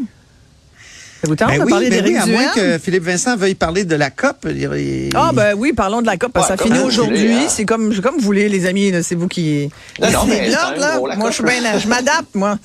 Ça 1.22 1.28
vous 1.28 1.34
tente 1.36 1.48
Ben 1.48 1.58
de 1.60 1.64
oui, 1.64 1.70
parler 1.70 1.88
ben 1.90 1.96
oui, 1.96 2.02
d'Éric 2.12 2.16
à 2.22 2.26
moins 2.26 2.46
que 2.54 2.78
Philippe 2.78 3.04
Vincent 3.04 3.36
veuille 3.36 3.54
parler 3.54 3.84
de 3.84 3.96
la 3.96 4.10
COP. 4.10 4.46
il- 4.50 5.10
Ah 5.14 5.30
ben 5.32 5.54
oui, 5.56 5.72
parlons 5.72 6.02
de 6.02 6.06
la 6.06 6.16
COP. 6.18 6.30
parce 6.32 6.46
que 6.48 6.52
Ouais, 6.52 6.58
ça 6.58 6.62
comme 6.64 6.72
finit 6.74 6.84
aujourd'hui. 6.86 7.32
hein. 7.32 7.46
C'est 7.48 7.64
comme, 7.64 7.94
comme 8.00 8.16
vous 8.16 8.20
voulez, 8.24 8.48
les 8.50 8.66
amis. 8.66 8.90
là, 8.90 9.02
C'est 9.02 9.14
vous 9.14 9.26
qui. 9.28 9.70
Non, 10.00 10.10
non, 10.10 10.18
C'est 10.24 10.28
mais 10.40 10.48
là. 10.50 10.74
gros, 10.98 11.06
la 11.06 11.16
Moi, 11.16 11.30
je 11.30 11.34
suis 11.36 11.42
COP. 11.44 11.52
bien, 11.52 11.78
je 11.78 11.88
m'adapte, 11.88 12.34
moi. 12.34 12.58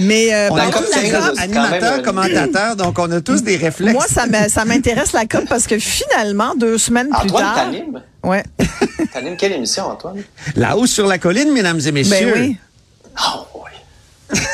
Mais 0.00 0.34
euh, 0.34 0.48
on 0.50 0.56
La 0.56 0.66
COP, 0.70 0.84
c'est 0.90 1.14
animateurs, 1.42 1.92
un- 1.94 2.02
commentateurs, 2.02 2.76
donc 2.76 2.98
on 2.98 3.10
a 3.10 3.20
tous 3.20 3.42
des 3.42 3.56
réflexes. 3.56 3.92
Moi, 3.92 4.06
ça 4.48 4.64
m'intéresse 4.64 5.12
la 5.12 5.26
COP 5.26 5.44
parce 5.48 5.66
que 5.66 5.78
finalement, 5.78 6.54
deux 6.56 6.78
semaines 6.78 7.08
plus 7.10 7.28
Antoine, 7.28 7.44
tard. 7.44 7.54
t'animes? 7.56 8.02
Ouais. 8.24 8.42
T'animes 9.12 9.36
quelle 9.36 9.52
émission, 9.52 9.84
Antoine? 9.84 10.22
La 10.56 10.76
hausse 10.76 10.90
sur 10.90 11.06
la 11.06 11.18
colline, 11.18 11.52
mesdames 11.52 11.80
et 11.86 11.92
messieurs. 11.92 12.32
Ben 12.34 12.42
oui. 12.42 12.56
Oh, 13.20 13.60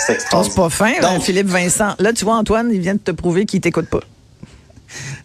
C'est 0.06 0.54
pas 0.54 0.68
fin, 0.68 0.92
Donc- 1.00 1.23
Philippe 1.23 1.49
Vincent. 1.49 1.94
Là, 1.99 2.12
tu 2.12 2.25
vois, 2.25 2.34
Antoine, 2.37 2.70
il 2.73 2.80
vient 2.80 2.94
de 2.94 2.99
te 3.00 3.11
prouver 3.11 3.46
qu'il 3.46 3.61
t'écoute 3.61 3.87
pas. 3.88 4.00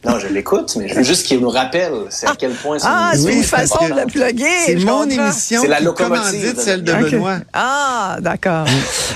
Non, 0.04 0.18
je 0.18 0.28
l'écoute, 0.28 0.76
mais 0.78 0.88
je 0.88 0.96
veux 0.96 1.04
juste 1.04 1.28
qu'il 1.28 1.40
nous 1.42 1.50
rappelle 1.50 1.92
c'est 2.10 2.26
à 2.28 2.34
quel 2.36 2.54
point 2.54 2.80
c'est 2.80 2.88
Ah, 2.90 3.12
c'est 3.14 3.32
une 3.34 3.44
façon 3.44 3.88
de 3.88 3.94
le 3.94 4.06
plugger. 4.08 4.46
C'est 4.66 4.76
mon 4.78 5.02
comprends. 5.04 5.26
émission 5.26 5.62
C'est 5.62 5.68
la 5.68 5.80
locomotive 5.82 6.56
de 6.56 6.60
celle 6.60 6.84
de. 6.84 6.92
Benoît. 6.94 7.38
Ah, 7.54 8.18
d'accord. 8.22 8.66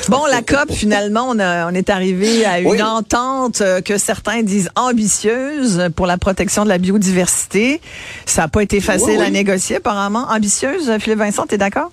Bon, 0.10 0.26
la 0.30 0.42
COP, 0.44 0.72
finalement, 0.72 1.26
on, 1.30 1.40
a- 1.40 1.66
on 1.72 1.74
est 1.74 1.90
arrivé 1.90 2.46
à 2.46 2.60
une 2.60 2.68
Oui. 2.70 2.84
entente 2.84 3.62
euh, 3.62 3.82
que 3.82 3.98
certains 3.98 4.44
disent 4.44 4.70
ambitieuse 4.76 5.90
pour 5.96 6.06
la 6.06 6.18
protection 6.20 6.66
de 6.66 6.70
la 6.70 6.78
biodiversité. 6.78 7.82
Ça 8.28 8.44
n'a 8.44 8.48
pas 8.48 8.62
été 8.62 8.80
facile 8.82 9.08
Oui, 9.12 9.18
oui. 9.20 9.26
à 9.26 9.30
négocier, 9.32 9.78
apparemment. 9.78 10.28
Ambitieuse, 10.30 10.92
Philippe 11.00 11.20
Vincent, 11.20 11.46
t'es 11.48 11.58
d'accord? 11.58 11.92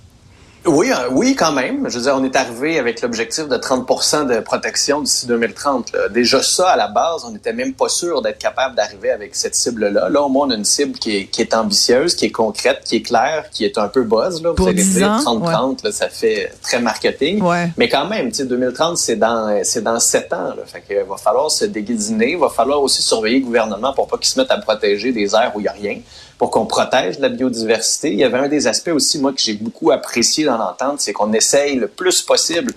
Oui, 0.66 0.90
euh, 0.92 1.08
oui, 1.10 1.34
quand 1.34 1.52
même. 1.52 1.88
Je 1.88 1.96
veux 1.96 2.04
dire, 2.04 2.14
on 2.14 2.22
est 2.22 2.36
arrivé 2.36 2.78
avec 2.78 3.00
l'objectif 3.00 3.48
de 3.48 3.56
30% 3.56 4.26
de 4.26 4.40
protection 4.40 5.00
d'ici 5.00 5.26
2030. 5.26 5.92
là. 5.92 6.08
Déjà 6.10 6.42
ça, 6.42 6.68
à 6.70 6.76
la 6.76 6.88
base, 6.88 7.24
on 7.24 7.30
n'était 7.30 7.54
même 7.54 7.72
pas 7.72 7.88
sûr 7.88 8.20
d'être 8.20 8.38
capable 8.38 8.74
d'arriver 8.74 9.10
avec 9.10 9.34
cette 9.34 9.54
cible-là. 9.54 10.10
Là, 10.10 10.22
au 10.22 10.28
moins, 10.28 10.48
on 10.48 10.50
a 10.50 10.54
une 10.56 10.64
cible 10.66 10.98
qui 10.98 11.16
est, 11.16 11.24
qui 11.26 11.40
est 11.40 11.54
ambitieuse, 11.54 12.14
qui 12.14 12.26
est 12.26 12.30
concrète, 12.30 12.82
qui 12.84 12.96
est 12.96 13.02
claire, 13.02 13.48
qui 13.50 13.64
est 13.64 13.78
un 13.78 13.88
peu 13.88 14.02
buzz. 14.02 14.42
Là. 14.42 14.50
Vous 14.50 14.54
Pour 14.56 14.68
allez 14.68 14.82
10 14.82 14.94
dire 14.96 15.10
ans, 15.10 15.40
30-30, 15.40 15.84
là, 15.84 15.92
ça 15.92 16.08
fait 16.10 16.52
très 16.62 16.78
marketing. 16.78 17.42
Ouais. 17.42 17.70
Mais 17.78 17.88
quand 17.88 18.06
même, 18.06 18.28
tu 18.28 18.36
sais, 18.38 18.44
2030, 18.44 18.98
c'est 18.98 19.16
dans, 19.16 19.58
c'est 19.64 19.82
dans 19.82 19.98
7 19.98 20.32
ans. 20.34 20.54
Là. 20.56 20.62
Fait 20.66 20.82
que 20.86 21.08
va 21.08 21.16
falloir 21.16 21.50
se 21.50 21.64
déguisiner. 21.64 22.32
Il 22.32 22.38
va 22.38 22.50
falloir 22.50 22.82
aussi 22.82 23.02
surveiller 23.02 23.38
le 23.40 23.46
gouvernement 23.46 23.94
pour 23.94 24.08
pas 24.08 24.18
qu'il 24.18 24.28
se 24.28 24.38
mette 24.38 24.50
à 24.50 24.58
protéger 24.58 25.10
des 25.12 25.34
aires 25.34 25.52
où 25.54 25.60
il 25.60 25.62
n'y 25.62 25.68
a 25.68 25.72
rien. 25.72 26.00
Pour 26.40 26.50
qu'on 26.50 26.64
protège 26.64 27.18
la 27.18 27.28
biodiversité. 27.28 28.10
Il 28.10 28.18
y 28.18 28.24
avait 28.24 28.38
un 28.38 28.48
des 28.48 28.66
aspects 28.66 28.92
aussi, 28.94 29.18
moi, 29.18 29.30
que 29.34 29.40
j'ai 29.42 29.52
beaucoup 29.52 29.90
apprécié 29.90 30.46
dans 30.46 30.56
l'entente, 30.56 30.98
c'est 31.02 31.12
qu'on 31.12 31.34
essaye 31.34 31.76
le 31.76 31.86
plus 31.86 32.22
possible 32.22 32.72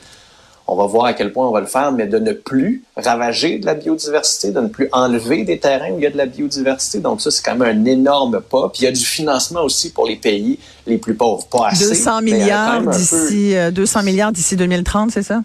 on 0.65 0.75
va 0.75 0.86
voir 0.86 1.05
à 1.05 1.13
quel 1.13 1.34
point 1.34 1.46
on 1.48 1.51
va 1.51 1.60
le 1.60 1.65
faire, 1.65 1.91
mais 1.91 2.08
de 2.08 2.20
ne 2.20 2.32
plus 2.32 2.84
ravager 2.96 3.60
de 3.60 3.65
la 3.65 3.74
biodiversité, 3.74 4.51
de 4.51 4.62
ne 4.62 4.67
plus 4.67 4.88
enlever 4.93 5.43
des 5.43 5.60
terrains 5.60 5.91
où 5.91 5.98
il 5.98 6.03
y 6.03 6.08
a 6.08 6.10
de 6.10 6.15
la 6.17 6.25
biodiversité. 6.25 7.00
Donc 7.00 7.22
ça, 7.22 7.32
c'est 7.32 7.43
quand 7.43 7.55
même 7.58 7.82
un 7.82 7.86
énorme 7.86 8.39
pas. 8.39 8.70
Puis 8.70 8.84
il 8.84 8.86
y 8.86 8.88
a 8.88 8.91
du 8.93 9.03
financement 9.03 9.62
aussi 9.62 9.91
pour 9.91 10.08
les 10.08 10.15
pays 10.15 10.58
les 10.88 10.98
plus 10.98 11.15
pauvres. 11.15 11.46
Pas 11.48 11.67
assez. 11.72 11.86
200 11.89 12.22
mais 12.22 12.32
il 12.32 12.38
y 12.38 12.51
a 12.51 12.67
quand 12.67 12.79
milliards 12.79 12.93
peu- 12.93 12.98
d'ici 12.98 13.55
euh, 13.58 13.72
200 13.72 14.03
milliards 14.03 14.32
d'ici 14.32 14.55
2030, 14.55 15.12
c'est 15.12 15.24
ça? 15.24 15.41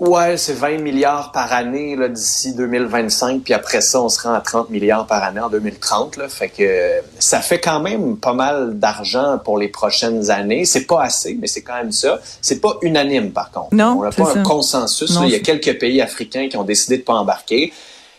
Ouais, 0.00 0.36
c'est 0.36 0.52
20 0.52 0.78
milliards 0.78 1.32
par 1.32 1.52
année 1.52 1.96
là, 1.96 2.08
d'ici 2.08 2.54
2025, 2.54 3.42
puis 3.42 3.52
après 3.52 3.80
ça, 3.80 4.00
on 4.00 4.08
se 4.08 4.20
rend 4.20 4.32
à 4.32 4.40
30 4.40 4.70
milliards 4.70 5.06
par 5.06 5.24
année 5.24 5.40
en 5.40 5.48
2030. 5.48 6.16
Là, 6.18 6.28
fait 6.28 6.50
que 6.50 7.00
ça 7.18 7.40
fait 7.40 7.58
quand 7.58 7.80
même 7.80 8.16
pas 8.16 8.32
mal 8.32 8.78
d'argent 8.78 9.38
pour 9.44 9.58
les 9.58 9.68
prochaines 9.68 10.30
années. 10.30 10.64
C'est 10.64 10.86
pas 10.86 11.02
assez, 11.02 11.36
mais 11.40 11.48
c'est 11.48 11.62
quand 11.62 11.74
même 11.74 11.90
ça. 11.90 12.20
C'est 12.40 12.60
pas 12.60 12.76
unanime, 12.82 13.32
par 13.32 13.50
contre. 13.50 13.74
Non, 13.74 13.96
on 13.98 14.02
n'a 14.04 14.12
pas 14.12 14.26
ça. 14.26 14.38
un 14.38 14.42
consensus. 14.44 15.10
Non, 15.14 15.22
là. 15.22 15.26
Il 15.26 15.32
y 15.32 15.36
a 15.36 15.40
quelques 15.40 15.78
pays 15.80 16.00
africains 16.00 16.48
qui 16.48 16.56
ont 16.56 16.64
décidé 16.64 16.98
de 16.98 17.02
pas 17.02 17.14
embarquer. 17.14 17.72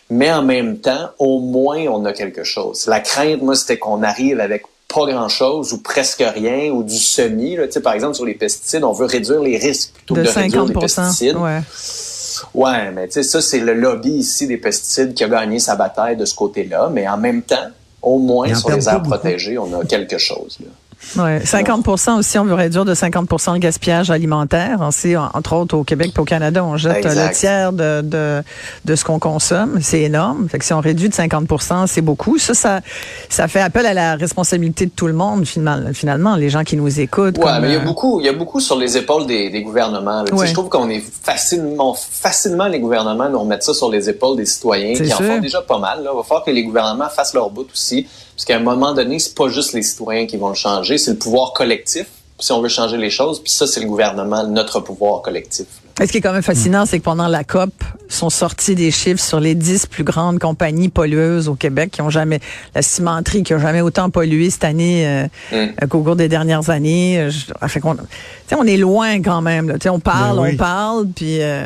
Mais 0.09 0.31
en 0.31 0.41
même 0.41 0.79
temps, 0.79 1.12
au 1.19 1.39
moins, 1.39 1.86
on 1.88 2.03
a 2.05 2.13
quelque 2.13 2.43
chose. 2.43 2.88
La 2.88 3.00
crainte, 3.00 3.41
moi, 3.41 3.55
c'était 3.55 3.77
qu'on 3.77 4.01
arrive 4.01 4.39
avec 4.39 4.63
pas 4.93 5.05
grand-chose 5.05 5.72
ou 5.74 5.77
presque 5.77 6.24
rien 6.25 6.72
ou 6.72 6.84
du 6.84 6.98
semi. 6.98 7.55
Là. 7.55 7.67
Tu 7.67 7.74
sais, 7.74 7.81
Par 7.81 7.93
exemple, 7.93 8.15
sur 8.15 8.25
les 8.25 8.34
pesticides, 8.34 8.84
on 8.84 8.91
veut 8.91 9.05
réduire 9.05 9.41
les 9.41 9.58
risques 9.58 9.91
plutôt 9.93 10.15
De 10.15 10.22
que 10.22 10.25
de 10.27 10.31
réduire 10.34 10.51
50 10.65 10.69
les 10.69 10.74
pesticides. 10.81 11.36
ouais. 11.38 11.62
Ouais, 12.53 12.91
mais 12.91 13.08
tu 13.08 13.13
sais, 13.13 13.24
ça, 13.24 13.41
c'est 13.41 13.60
le 13.60 13.74
lobby 13.74 14.12
ici 14.12 14.48
des 14.48 14.58
pesticides 14.58 15.13
qui 15.13 15.24
a 15.24 15.27
gagné 15.29 15.60
sa 15.60 15.75
bataille 15.75 16.15
de 16.15 16.25
ce 16.25 16.34
côté-là. 16.36 16.89
Mais 16.91 17.08
en 17.08 17.17
même 17.17 17.41
temps, 17.41 17.67
au 18.01 18.17
moins, 18.17 18.53
sur 18.55 18.69
les 18.72 18.88
aires 18.88 19.01
beaucoup. 19.01 19.10
protégées, 19.17 19.58
on 19.58 19.79
a 19.79 19.86
quelque 19.86 20.17
chose. 20.17 20.58
Là. 20.62 20.67
Ouais, 21.18 21.39
50% 21.39 22.18
aussi, 22.20 22.38
on 22.38 22.44
veut 22.44 22.53
réduire 22.53 22.86
de 22.86 22.94
50% 22.94 23.53
le 23.53 23.60
gaspillage 23.60 24.12
alimentaire. 24.12 24.77
On 24.82 24.91
sait, 24.91 25.15
en- 25.15 25.29
entre 25.34 25.53
autres, 25.56 25.75
au 25.77 25.84
Québec 25.84 26.12
et 26.15 26.20
au 26.20 26.25
Canada, 26.25 26.63
on 26.63 26.77
jette 26.77 27.06
euh, 27.06 27.10
Exact. 27.10 27.27
le 27.29 27.34
tiers 27.36 27.74
de, 27.74 28.01
de, 28.01 28.44
de 28.86 28.96
ce 28.96 29.06
qu'on 29.06 29.18
consomme. 29.18 29.79
C'est 29.82 30.01
énorme. 30.01 30.48
Fait 30.50 30.60
que 30.60 30.65
si 30.65 30.74
on 30.74 30.82
réduit 30.82 31.10
de 31.10 31.13
50% 31.13 31.88
c'est 31.88 32.01
beaucoup. 32.01 32.38
Ça, 32.38 32.53
ça, 32.53 32.82
ça 33.29 33.48
fait 33.48 33.62
appel 33.62 33.86
à 33.86 33.94
la 33.94 34.15
responsabilité 34.15 34.86
de 34.86 34.91
tout 34.91 35.08
le 35.08 35.13
monde, 35.13 35.46
finalement, 35.46 35.89
finalement 35.94 36.36
les 36.36 36.50
gens 36.50 36.63
qui 36.63 36.75
nous 36.75 37.00
écoutent. 37.00 37.38
Ouais, 37.38 37.44
comme, 37.46 37.62
mais 37.62 37.70
il 37.70 37.74
y 37.74 37.77
a 37.77 37.79
euh, 37.79 37.86
beaucoup, 37.86 38.20
il 38.20 38.25
y 38.25 38.29
a 38.29 38.34
beaucoup 38.34 38.60
sur 38.60 38.77
les 38.77 38.98
épaules 38.98 39.25
des, 39.25 39.50
des 39.50 39.63
gouvernements. 39.63 40.24
là. 40.24 40.25
Tu 40.25 40.34
sais, 40.36 40.39
Ouais. 40.41 40.48
Je 40.48 40.53
trouve 40.53 40.70
qu'on 40.70 40.89
est 40.89 41.03
facilement, 41.24 41.94
facilement 41.96 42.68
les 42.68 42.79
gouvernements 42.79 43.29
nous 43.29 43.39
remettent 43.39 43.63
ça 43.63 43.74
sur 43.74 43.89
les 43.89 44.10
épaules 44.10 44.38
des 44.38 44.46
citoyens 44.46 44.94
qui 44.94 45.03
en 45.13 45.18
sûr. 45.18 45.25
font 45.25 45.39
déjà 45.39 45.62
pas 45.62 45.79
mal. 45.79 46.03
Là. 46.03 46.12
Il 46.13 46.18
va 46.18 46.24
falloir 46.24 46.44
que 46.46 46.51
les 46.51 46.63
gouvernements 46.63 47.10
fassent 47.10 47.34
leur 47.34 47.50
bout 47.50 47.68
aussi, 47.72 48.08
parce 48.39 48.46
qu'à 48.46 48.55
un 48.55 48.60
moment 48.60 48.93
donné, 48.93 49.19
c'est 49.19 49.36
pas 49.36 49.50
juste 49.50 49.74
les 49.74 49.84
citoyens 49.84 50.25
qui 50.25 50.38
vont 50.38 50.48
le 50.48 50.55
changer, 50.55 50.98
c'est 50.98 51.12
le 51.12 51.17
pouvoir 51.17 51.51
collectif. 51.51 52.05
Si 52.39 52.53
on 52.53 52.62
veut 52.62 52.69
changer 52.69 52.96
les 52.96 53.10
choses, 53.10 53.43
puis 53.43 53.51
ça, 53.51 53.67
c'est 53.67 53.81
le 53.81 53.86
gouvernement, 53.88 54.48
notre 54.48 54.79
pouvoir 54.79 55.22
collectif. 55.22 55.65
Ce 56.00 56.05
qui 56.05 56.19
est 56.19 56.22
quand 56.22 56.31
même 56.31 56.41
fascinant, 56.41 56.86
c'est 56.86 57.00
que 57.00 57.03
pendant 57.03 57.27
la 57.27 57.43
COP, 57.43 57.74
sont 58.08 58.29
sortis 58.29 58.75
des 58.75 58.91
chiffres 58.91 59.22
sur 59.22 59.41
les 59.41 59.55
10 59.55 59.88
plus 59.88 60.05
grandes 60.05 60.39
compagnies 60.39 60.88
pollueuses 60.88 61.50
au 61.50 61.55
Québec 61.55 61.91
qui 61.91 62.01
ont 62.01 62.10
jamais, 62.10 62.39
la 62.74 62.81
cimenterie 62.81 63.43
qui 63.43 63.53
a 63.53 63.60
jamais 63.60 63.81
autant 63.81 64.10
pollué 64.10 64.50
cette 64.50 64.63
année 64.63 65.05
euh, 65.05 65.24
Mm. 65.51 65.55
euh, 65.84 65.88
qu'au 65.89 66.01
cours 66.01 66.15
des 66.15 66.29
dernières 66.29 66.69
années. 66.69 67.19
Euh, 67.19 67.29
je- 67.29 67.67
fait 67.67 67.81
qu'on- 67.81 67.96
tu 67.96 68.01
sais, 68.48 68.55
on 68.58 68.63
est 68.63 68.77
loin 68.77 69.22
quand 69.22 69.41
même. 69.41 69.67
Là. 69.67 69.74
Tu 69.74 69.81
sais, 69.84 69.89
On 69.89 70.00
parle, 70.00 70.38
Ben 70.38 70.43
oui. 70.43 70.50
on 70.53 70.58
parle, 70.58 71.08
puis 71.13 71.41
euh, 71.41 71.65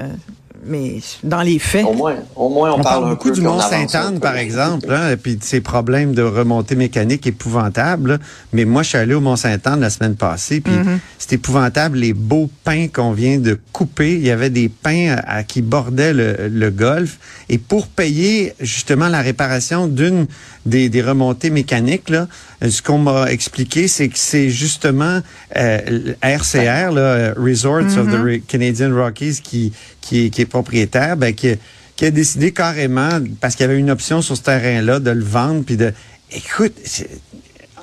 mais 0.66 0.96
dans 1.24 1.42
les 1.42 1.60
faits. 1.60 1.86
Au 1.86 1.94
moins, 1.94 2.16
au 2.36 2.50
moins, 2.50 2.72
on, 2.72 2.80
On, 2.80 2.84
parle, 2.84 2.84
parle 2.84 3.06
un 3.06 3.10
beaucoup 3.10 3.30
peu, 3.30 3.34
du 3.36 3.40
puis 3.42 3.48
on 3.48 3.54
Mont 3.54 3.60
avance 3.60 3.74
un 3.74 3.88
Sainte-Anne, 3.88 4.14
peu. 4.16 4.20
par 4.20 4.38
exemple, 4.38 4.92
hein, 4.92 5.12
et 5.12 5.18
puis 5.18 5.36
de 5.36 5.44
ses 5.44 5.62
problèmes 5.62 6.14
de 6.14 6.22
remontée 6.22 6.76
mécanique 6.76 7.26
épouvantables. 7.28 8.12
là. 8.14 8.18
Mais 8.54 8.66
moi, 8.66 8.84
je 8.84 8.90
suis 8.90 8.98
allé 8.98 9.14
au 9.14 9.22
Mont 9.22 9.36
Sainte-Anne 9.36 9.80
la 9.80 9.90
semaine 9.90 10.16
passée, 10.16 10.60
puis 10.62 10.74
Mm-hmm. 10.74 10.98
c'est 11.20 11.34
épouvantable 11.34 11.98
les 11.98 12.14
beaux 12.14 12.50
pins 12.64 12.88
qu'on 12.88 13.12
vient 13.12 13.38
de 13.38 13.60
couper. 13.72 14.14
Il 14.16 14.26
y 14.26 14.32
avait 14.32 14.50
des 14.50 14.70
pins 14.70 15.16
à, 15.18 15.38
à- 15.38 15.44
qui 15.44 15.62
bordaient 15.62 16.14
le, 16.14 16.48
le 16.50 16.70
golfe. 16.72 17.18
Et 17.50 17.58
pour 17.58 17.88
payer 17.88 18.54
justement 18.60 19.08
la 19.08 19.22
réparation 19.22 19.88
d'une 19.88 20.28
des, 20.66 20.90
des 20.90 21.02
remontées 21.02 21.50
mécaniques, 21.50 22.10
là, 22.10 22.28
ce 22.70 22.82
qu'on 22.82 22.98
m'a 22.98 23.32
expliqué, 23.32 23.88
c'est 23.88 24.08
que 24.10 24.18
c'est 24.18 24.50
justement 24.50 25.22
euh, 25.58 26.14
RCR, 26.22 26.92
là, 26.92 27.02
euh, 27.02 27.34
Resorts 27.38 27.98
of 27.98 28.08
the 28.08 28.16
Ra- 28.24 28.40
Canadian 28.48 28.96
Rockies, 28.96 29.40
qui, 29.44 29.74
qui, 30.02 30.26
est, 30.26 30.30
qui 30.30 30.42
est 30.42 30.46
propriétaire, 30.46 31.18
ben, 31.18 31.34
qui, 31.34 31.54
qui 31.96 32.06
a 32.06 32.12
décidé 32.12 32.52
carrément, 32.52 33.20
parce 33.42 33.56
qu'il 33.56 33.66
y 33.66 33.70
avait 33.70 33.80
une 33.80 33.92
option 33.92 34.22
sur 34.22 34.38
ce 34.38 34.42
terrain-là, 34.42 35.00
de 35.00 35.12
le 35.12 35.24
vendre, 35.24 35.64
puis 35.66 35.78
de... 35.78 35.92
Écoute, 36.32 36.74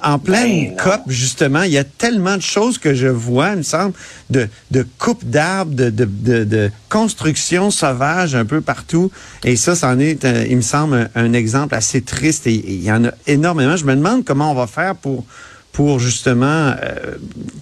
en 0.03 0.19
pleine 0.19 0.69
Ben. 0.71 0.77
COP, 0.77 1.01
justement, 1.09 1.63
il 1.63 1.73
y 1.73 1.79
a 1.79 1.85
tellement 1.85 2.37
de 2.37 2.43
choses 2.43 2.79
que 2.79 2.95
je 2.95 3.07
vois, 3.09 3.51
il 3.51 3.59
me 3.59 3.63
semble, 3.63 3.93
de, 4.31 4.49
de 4.71 4.87
coupe 4.99 5.25
d'arbres, 5.25 5.75
de, 5.75 5.91
de, 5.91 6.05
de, 6.05 6.45
de 6.45 6.71
construction 6.89 7.71
sauvage 7.71 8.35
un 8.35 8.45
peu 8.45 8.61
partout. 8.61 9.11
Et 9.45 9.57
ça, 9.57 9.75
c'en 9.75 9.99
est, 9.99 10.25
euh, 10.25 10.47
il 10.49 10.57
me 10.57 10.63
semble, 10.63 11.11
un, 11.15 11.25
un 11.27 11.33
exemple 11.33 11.75
assez 11.75 12.01
triste. 12.03 12.47
Et, 12.47 12.55
et 12.55 12.75
il 12.75 12.83
y 12.85 12.93
en 12.93 13.05
a 13.05 13.11
énormément. 13.27 13.77
Je 13.77 13.85
me 13.85 13.95
demande 13.97 14.25
comment 14.25 14.51
on 14.51 14.55
va 14.55 14.67
faire 14.67 14.95
pour 14.97 15.25
pour 15.73 16.01
justement 16.01 16.75
euh, 16.83 17.15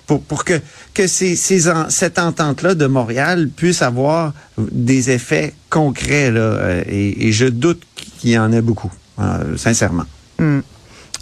pour, 0.07 0.23
pour 0.23 0.45
que 0.47 0.55
que 0.95 1.07
ces, 1.07 1.37
ces 1.37 1.69
en- 1.69 1.91
cette 1.91 2.19
entente 2.19 2.63
là 2.63 2.75
de 2.75 2.87
Montréal 2.87 3.51
puisse 3.55 3.83
avoir 3.83 4.33
des 4.57 5.11
effets 5.11 5.53
concrets 5.69 6.31
là 6.31 6.41
euh, 6.41 6.83
et, 6.89 7.29
et 7.29 7.33
je 7.33 7.45
doute 7.45 7.83
qu'il 8.19 8.31
y 8.31 8.39
en 8.39 8.51
ait 8.51 8.63
beaucoup 8.63 8.91
euh, 9.21 9.59
sincèrement 9.59 10.07
Est-ce 10.41 10.63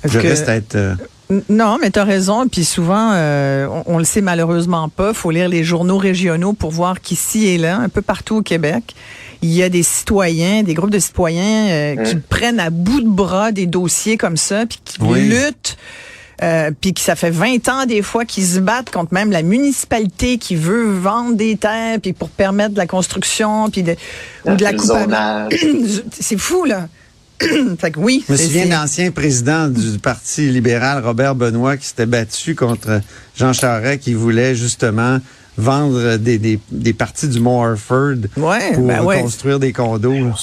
je 0.09 0.19
que- 0.19 0.27
reste 0.27 0.49
à 0.49 0.57
être 0.57 0.75
euh, 0.77 0.95
Non, 1.49 1.79
mais 1.81 1.91
tu 1.91 1.99
as 1.99 2.05
raison. 2.05 2.47
Puis 2.49 2.65
souvent, 2.65 3.13
euh, 3.15 3.67
on, 3.87 3.95
on 3.95 3.99
le 3.99 4.05
sait 4.05 4.21
malheureusement 4.21 4.89
pas. 4.89 5.13
faut 5.15 5.31
lire 5.31 5.49
les 5.49 5.65
journaux 5.65 5.99
régionaux 5.99 6.53
pour 6.53 6.71
voir 6.71 7.01
qu'ici 7.01 7.47
et 7.49 7.59
là, 7.59 7.79
un 7.79 7.89
peu 7.89 8.03
partout 8.03 8.37
au 8.37 8.43
Québec, 8.43 8.95
il 9.43 9.53
y 9.53 9.63
a 9.63 9.69
des 9.69 9.83
citoyens, 9.83 10.63
des 10.63 10.75
groupes 10.75 10.91
de 10.91 10.99
citoyens 10.99 11.69
euh, 11.69 11.97
qui 12.05 12.17
prennent 12.17 12.61
à 12.61 12.71
bout 12.71 13.01
de 13.01 13.09
bras 13.09 13.53
des 13.53 13.67
dossiers 13.67 14.17
comme 14.17 14.37
ça, 14.37 14.67
puis 14.67 14.79
qui 14.85 14.97
Oui. 15.03 15.29
luttent. 15.29 15.77
Euh, 16.43 16.71
puis 16.79 16.93
que 16.93 17.01
ça 17.01 17.17
fait 17.17 17.31
20 17.31 17.67
ans 17.71 17.87
des 17.87 18.03
fois 18.03 18.27
qu'ils 18.27 18.45
se 18.45 18.59
battent 18.59 18.91
contre 18.91 19.15
même 19.15 19.31
la 19.31 19.41
municipalité 19.41 20.37
qui 20.37 20.55
veut 20.55 20.85
vendre 20.85 21.35
des 21.35 21.57
terres 21.57 21.99
puis 21.99 22.13
pour 22.13 22.29
permettre 22.29 22.73
de 22.75 22.77
la 22.79 22.87
construction 22.87 23.71
puis 23.71 23.83
de 23.83 23.97
ou 24.45 24.55
de 24.55 24.63
la 24.63 24.75
coupe 24.75 24.91
c'est 26.13 26.37
fou 26.37 26.67
là 26.67 26.89
fait 27.79 27.91
que 27.91 27.99
oui 28.01 28.25
Je 28.27 28.33
me 28.33 28.37
c'est- 28.39 28.45
souviens 28.47 28.63
c'est- 28.63 28.69
de 28.69 28.75
l'ancien 28.75 29.11
président 29.11 29.69
du 29.69 29.99
Parti 29.99 30.49
libéral, 30.51 31.05
Robert 31.05 31.35
Benoît, 31.35 31.77
qui 31.77 31.87
s'était 31.87 32.07
battu 32.07 32.55
contre 32.55 33.01
Jean 33.37 33.53
Charest, 33.53 34.01
qui 34.01 34.15
voulait 34.15 34.55
justement 34.55 35.19
vendre 35.59 36.17
des, 36.19 36.37
des, 36.39 36.61
des 36.71 36.93
parties 36.93 37.29
du 37.29 37.41
Mont 37.41 37.63
Harford 37.65 38.17
Ouais, 38.37 38.73
pour 38.75 38.87
ben 38.87 39.03
ouais. 39.03 39.23
construire 39.23 39.59
des 39.59 39.73
condos. 39.73 40.35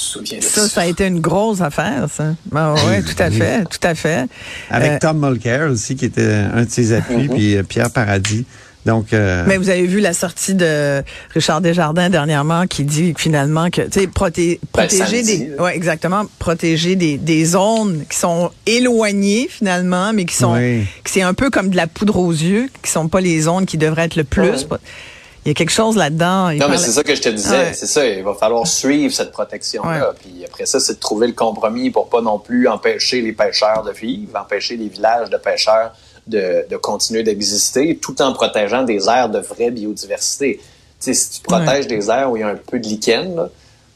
Ça, 0.41 0.67
ça 0.67 0.81
a 0.81 0.85
été 0.87 1.05
une 1.05 1.19
grosse 1.19 1.61
affaire, 1.61 2.07
ça. 2.11 2.33
Ben 2.51 2.73
ouais, 2.73 3.03
tout 3.03 3.21
à 3.21 3.29
fait, 3.29 3.63
tout 3.65 3.87
à 3.87 3.93
fait. 3.93 4.25
Avec 4.71 4.93
Euh, 4.93 4.97
Tom 4.99 5.19
Mulcair 5.19 5.69
aussi, 5.69 5.95
qui 5.95 6.05
était 6.05 6.25
un 6.51 6.63
de 6.63 6.69
ses 6.69 6.93
appuis, 6.93 7.27
puis 7.27 7.57
euh, 7.57 7.61
Pierre 7.63 7.91
Paradis. 7.91 8.45
Donc, 8.85 9.13
euh, 9.13 9.43
mais 9.47 9.57
vous 9.57 9.69
avez 9.69 9.85
vu 9.87 9.99
la 10.01 10.13
sortie 10.13 10.53
de 10.55 11.01
Richard 11.33 11.61
Desjardins 11.61 12.09
dernièrement 12.09 12.67
qui 12.67 12.83
dit 12.83 13.13
finalement 13.17 13.69
que, 13.69 13.81
tu 13.83 14.01
sais, 14.01 14.07
proté- 14.07 14.59
Ben, 14.73 14.87
protéger 14.87 15.23
samedi, 15.23 15.45
des, 15.45 15.55
ouais, 15.55 15.75
exactement, 15.75 16.23
protéger 16.39 16.95
des, 16.95 17.17
des 17.17 17.45
zones 17.45 18.03
qui 18.09 18.17
sont 18.17 18.51
éloignées 18.65 19.47
finalement, 19.49 20.11
mais 20.13 20.25
qui 20.25 20.35
sont, 20.35 20.53
Oui. 20.55 20.83
c'est 21.05 21.21
un 21.21 21.33
peu 21.33 21.49
comme 21.49 21.69
de 21.69 21.77
la 21.77 21.87
poudre 21.87 22.17
aux 22.17 22.31
yeux, 22.31 22.67
qui 22.83 22.91
sont 22.91 23.07
pas 23.07 23.21
les 23.21 23.41
zones 23.41 23.65
qui 23.65 23.77
devraient 23.77 24.05
être 24.05 24.15
le 24.17 24.25
plus. 24.25 24.67
Ouais. 24.69 24.77
Il 25.45 25.49
y 25.49 25.51
a 25.51 25.53
quelque 25.55 25.71
chose 25.73 25.97
là-dedans. 25.97 26.51
Non, 26.53 26.67
mais 26.69 26.77
c'est 26.77 26.91
ça 26.91 27.03
que 27.03 27.13
je 27.15 27.21
te 27.21 27.27
disais. 27.27 27.49
Ouais. 27.57 27.73
C'est 27.73 27.85
ça. 27.85 28.05
Il 28.05 28.23
va 28.23 28.33
falloir 28.33 28.65
suivre 28.65 29.13
cette 29.13 29.31
protection-là. 29.31 30.09
Ouais. 30.11 30.15
Puis 30.21 30.45
après 30.45 30.65
ça, 30.65 30.79
c'est 30.79 30.93
de 30.95 30.99
trouver 30.99 31.27
le 31.27 31.33
compromis 31.33 31.89
pour 31.89 32.07
pas 32.09 32.21
non 32.21 32.39
plus 32.39 32.65
empêcher 32.67 33.21
les 33.21 33.33
pêcheurs 33.33 33.83
de 33.83 33.91
vivre, 33.91 34.39
empêcher 34.39 34.77
les 34.77 34.87
villages 34.87 35.29
de 35.29 35.35
pêcheurs 35.37 35.91
de, 36.27 36.65
de 36.69 36.77
continuer 36.77 37.23
d'exister, 37.23 37.97
tout 38.01 38.21
en 38.21 38.33
protégeant 38.33 38.83
des 38.83 39.07
aires 39.09 39.29
de 39.29 39.39
vraie 39.39 39.71
biodiversité. 39.71 40.57
Tu 40.57 40.63
sais, 40.99 41.13
si 41.13 41.29
tu 41.31 41.41
protèges 41.41 41.87
des 41.87 42.09
aires 42.09 42.31
où 42.31 42.37
il 42.37 42.41
y 42.41 42.43
a 42.43 42.47
un 42.47 42.55
peu 42.55 42.79
de 42.79 42.87
lichen, 42.87 43.35
là, 43.35 43.49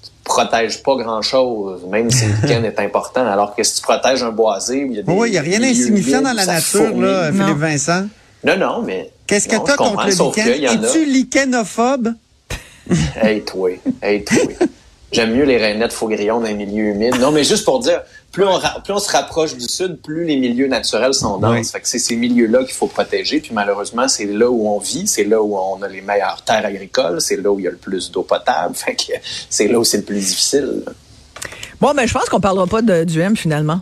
tu 0.04 0.10
protèges 0.24 0.84
pas 0.84 0.96
grand-chose, 0.98 1.82
même 1.90 2.12
si 2.12 2.26
le 2.26 2.34
lichen 2.48 2.66
est 2.66 2.80
important. 2.80 3.26
Alors 3.26 3.56
que 3.56 3.64
si 3.64 3.76
tu 3.76 3.82
protèges 3.82 4.24
un 4.24 4.32
boisé 4.32 4.84
où 4.84 4.92
il 4.92 4.98
y 4.98 5.00
a 5.00 5.04
des 5.04 5.12
oui, 5.12 5.30
il 5.30 5.32
n'y 5.32 5.38
a 5.38 5.42
rien 5.42 5.60
d'insignifiant 5.60 6.22
dans 6.22 6.34
la 6.34 6.44
ça 6.44 6.54
nature, 6.56 6.80
fourmille. 6.88 7.02
là, 7.04 7.32
Non. 7.32 7.46
Philippe 7.46 7.60
Vincent. 7.60 8.08
Non, 8.44 8.58
non, 8.58 8.82
mais... 8.84 9.10
Qu'est-ce 9.26 9.48
que 9.48 9.56
tu 9.56 9.72
as 9.72 9.76
contre 9.76 10.06
le 10.06 10.12
lichen? 10.12 10.66
a. 10.68 10.74
Es-tu 10.74 11.06
lichenophobe? 11.06 12.14
Hey, 13.22 13.42
toi. 13.44 13.72
Hey, 14.02 14.24
toi. 14.24 14.38
J'aime 15.12 15.34
mieux 15.34 15.46
les 15.46 15.58
rainettes 15.58 15.94
faux 15.94 16.10
grillons 16.10 16.42
dans 16.42 16.48
les 16.48 16.54
milieux 16.54 16.90
humides. 16.90 17.16
Non, 17.20 17.32
mais 17.32 17.46
juste 17.46 17.64
pour 17.64 17.80
dire, 17.80 18.02
plus 18.34 18.44
on, 18.44 18.60
plus 18.84 18.94
on 18.94 19.00
se 19.00 19.10
rapproche 19.10 19.56
du 19.56 19.66
sud, 19.66 20.02
plus 20.02 20.26
les 20.26 20.36
milieux 20.36 20.68
naturels 20.68 21.14
sont 21.14 21.38
denses. 21.38 21.72
Fait 21.72 21.80
que 21.80 21.88
c'est 21.88 21.98
ces 22.00 22.18
milieux-là 22.18 22.64
qu'il 22.66 22.74
faut 22.74 22.88
protéger. 22.88 23.40
Puis 23.40 23.52
malheureusement, 23.54 24.10
c'est 24.10 24.26
là 24.26 24.50
où 24.50 24.68
on 24.68 24.80
vit, 24.80 25.08
c'est 25.08 25.24
là 25.24 25.42
où 25.42 25.58
on 25.58 25.82
a 25.82 25.88
les 25.88 26.02
meilleures 26.02 26.42
terres 26.44 26.66
agricoles, 26.66 27.22
c'est 27.22 27.38
là 27.38 27.50
où 27.52 27.58
il 27.60 27.64
y 27.64 27.68
a 27.68 27.72
le 27.72 27.78
plus 27.78 28.12
d'eau 28.12 28.24
potable. 28.24 28.76
Fait 28.76 28.96
que 28.96 29.14
c'est 29.50 29.68
là 29.70 29.80
où 29.80 29.86
c'est 29.86 29.98
le 29.98 30.04
plus 30.04 30.20
difficile. 30.20 30.84
là. 30.86 30.92
Bon, 31.80 31.94
ben, 31.94 32.06
je 32.08 32.14
pense 32.14 32.28
qu'on 32.28 32.42
parlera 32.42 32.68
pas 32.68 32.82
de, 32.82 33.04
du 33.06 33.22
M 33.22 33.38
finalement. 33.38 33.80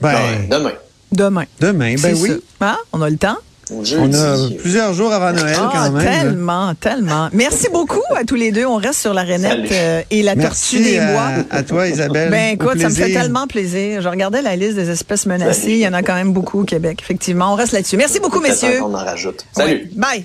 Ben, 0.00 0.12
Ouais, 0.14 0.46
demain. 0.48 0.72
Demain. 1.10 1.44
Demain, 1.58 1.94
ben 2.00 2.14
oui. 2.20 2.32
Hein? 2.60 2.76
On 2.92 3.02
a 3.02 3.08
le 3.10 3.16
temps? 3.16 3.38
On 3.70 4.12
a 4.14 4.48
plusieurs 4.58 4.92
jours 4.94 5.12
avant 5.12 5.32
Noël 5.32 5.56
Ah, 5.58 5.70
quand 5.72 5.90
même. 5.92 6.04
tellement, 6.04 6.74
tellement. 6.74 7.28
Merci 7.32 7.68
beaucoup 7.72 8.02
à 8.16 8.24
tous 8.24 8.34
les 8.34 8.50
deux. 8.52 8.64
On 8.66 8.76
reste 8.76 9.00
sur 9.00 9.14
la 9.14 9.22
rainette 9.22 9.70
euh, 9.72 10.02
et 10.10 10.22
la 10.22 10.32
tortue 10.34 10.46
Merci 10.48 10.82
des 10.82 10.98
à, 10.98 11.12
bois. 11.12 11.28
à 11.50 11.62
toi, 11.62 11.86
Isabelle. 11.88 12.30
Ben 12.30 12.50
Au 12.50 12.54
écoute, 12.54 12.80
ça 12.80 12.88
me 12.88 12.94
fait 12.94 13.12
tellement 13.12 13.46
plaisir. 13.46 14.00
Je 14.02 14.08
regardais 14.08 14.42
la 14.42 14.56
liste 14.56 14.76
des 14.76 14.90
espèces 14.90 15.26
menacées. 15.26 15.72
Il 15.72 15.78
y 15.78 15.88
en 15.88 15.92
a 15.92 16.02
quand 16.02 16.14
même 16.14 16.32
beaucoup 16.32 16.60
au 16.60 16.64
Québec. 16.64 17.00
Effectivement, 17.02 17.52
on 17.52 17.56
reste 17.56 17.72
là-dessus. 17.72 17.96
Merci 17.96 18.20
beaucoup, 18.20 18.40
messieurs. 18.40 18.80
qu'on 18.80 18.94
en 18.94 19.04
rajoute. 19.04 19.44
Salut. 19.52 19.72
Ouais. 19.72 19.90
Bye. 19.94 20.24